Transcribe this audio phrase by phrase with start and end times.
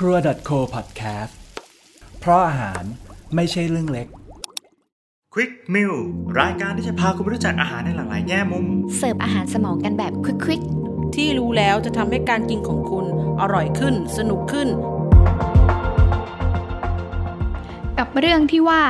[0.00, 0.16] ครัว
[0.48, 1.32] .co podcast
[2.20, 2.82] เพราะอาหาร
[3.34, 4.08] ไม่ใช่เรื่องเล็ก
[5.34, 5.94] Quick Meal
[6.40, 10.62] รายการที่จะพาคุณไปรู้จักอาหารในหลากหลายแง่มุม เสิร์ฟอาหารสมองกันแบบควิก
[11.14, 13.06] ที่รู้แล้วจะทำให้การกินของคุณ
[13.40, 14.68] อร่อยขึ้น สนุกขึ้น
[17.98, 18.82] กับเรื่องที่ว่า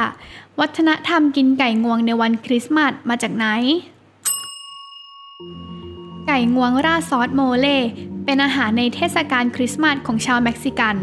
[0.60, 3.46] วัฒนธรรมกินไก่งวงในวันคริสต์มาสมาจากไหน
[6.26, 7.68] ไก่งวงราดซอสโมเล
[8.26, 10.96] เป็นอาหารในเทศกาลคริสต์มาสของชาวเม็กซิกัน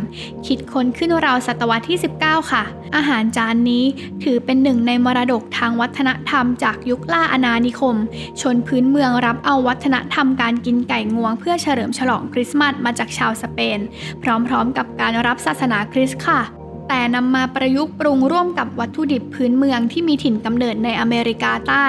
[0.48, 2.64] คิดค้นขึ้นราวศตวรรษที่ 19 ค่ะ
[2.96, 3.86] อาหารจานนี้
[4.24, 7.96] ถือเป็นหนึ่งในมรดกทางวัฒนธรรมจากยุคล่าอาณานิคม
[8.42, 13.80] ชนพื้นเมืองรับเอาวัฒนธรรมการกินไก่งวง เพื่อเฉลิมฉลองคริสต์มาสมาจากชาวสเปน
[14.24, 16.63] พร้อมๆกับการรับศาสนาคริสต์ค่ะ
[16.96, 21.88] แต่นำมาประยุกต์ปรุงร่วมกับวัตถุดิบพื้นเมืองที่มีถิ่นกำเนิดในอเมริกาใต้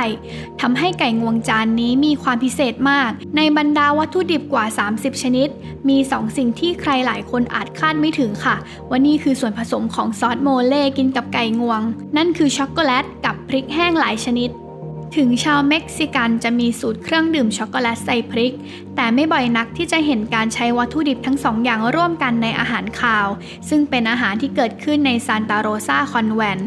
[0.60, 5.48] ทำให้ไก่งวงจานนี้มีความพิเศษมาก ในบรรดาวัตถุดิบกว่า 30 ชนิด
[5.88, 8.56] มีสองสิ่งที่ใครหลายคนอาจคาดไม่ถึงค่ะ
[8.88, 11.80] ว่านี่คือส่วนผสมของซอสโมเล่กินกับไก่งวง
[12.16, 14.50] นั่นคือช็อกโกแลตกับพริกแห้งหลายชนิด
[15.16, 18.54] ถึงชาวเม็กซิกันจะมีสูตรเครื่องดื่มช็อกโกแลตใส่พริก
[18.96, 23.26] แต่ไม่บ่อยนักที่จะเห็นการใช้วัตถุดิบทั้งสองอย่างร่วมกันในอาหารคาว
[23.68, 26.58] ซึ่งเป็นอาหารที่เกิดขึ้นในซานตาโรซาคอนแวนต์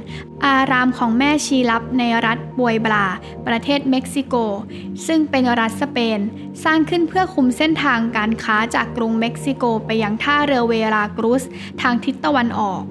[0.45, 3.07] อารามของแม่ชีลับในรัฐบวยบลา
[3.47, 4.35] ประเทศเม็กซิโก
[5.07, 6.19] ซึ่งเป็นรัฐสเปน
[6.63, 11.43] สร้างขึ้นเพื่อคุมเส้นทางการค้าจากกรุงเม็กซิโกไปยังท่าเรือเวลากรุส
[11.81, 12.83] ทางทิศตะวันออก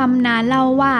[0.00, 0.94] ตำนานเล่าว่า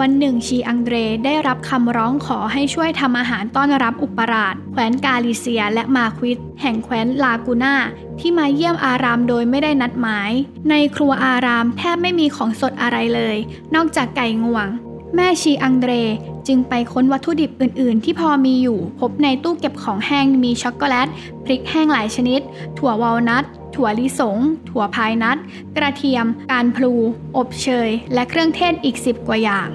[0.00, 7.74] วันหนึ่งชีอังเดรได้รับคำร้องขอให้ช่วยทำอาหารต้อนรับอุปราช แคว้นกาลิเซียและมาควิดแห่งแคว้นลากูน่า
[8.20, 10.30] ที่มาเยี่ยมอารามโดยไม่ได้นัดหมาย
[10.70, 13.36] ในครัวอารามแทบไม่มีของสดอะไรเลย
[13.74, 14.66] นอกจากไก่งวง
[15.14, 15.92] แม่ชีอังเดร
[16.48, 21.08] จึงไปค้นวัตถุดิบอื่น ๆ ที่พอมีอยู่ พบในตู้เก็บของแห้งมีช็อกโกแลต
[21.44, 22.40] พริกแห้งหลายชนิด
[22.78, 25.36] ถั่ววอลนัท ถั่วลิสง ถั่วพายนัท
[25.76, 26.92] กระเทียม การพลู
[27.36, 29.70] อบเชย และเครื่องเทศอีกสิบกว่าอย่าง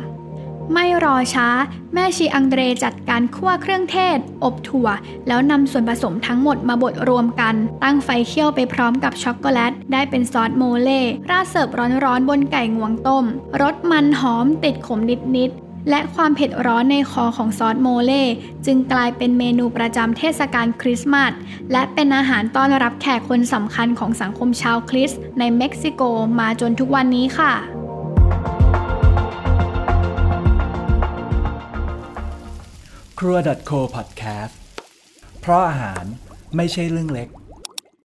[0.73, 1.47] ไม่รอช้า
[1.93, 4.87] แม่ชีอังเดรจัดการคั่วเครื่องเทศ อบถั่ว
[5.27, 11.69] แล้วนำส่วนผสมทั้งหมดมาบดรวมกัน ตั้งไฟเคี่ยวไปพร้อมกับช็อกโกแลต ได้เป็นซอสโมเล่ราดเสิร์ฟ
[12.05, 13.25] ร้อนๆบนไก่งวงต้ม
[13.61, 14.99] รสมันหอมติดขม
[15.37, 18.23] นิดๆ และความเผ็ดร้อนในคอของซอสโมเล่
[18.65, 21.31] จึงกลายเป็นเมนูประจำเทศกาลคริสต์มาส
[21.71, 26.01] และเป็นอาหารต้อนรับแขกคนสำคัญของสังคมชาวคริสต์ในเม็กซิโก
[26.39, 27.53] มาจนทุกวันนี้ค่ะ
[33.19, 33.37] ครัว
[33.69, 34.55] .co podcast
[35.41, 36.03] เพราะอาหาร
[36.55, 37.29] ไม่ใช่เรื่องเล็ก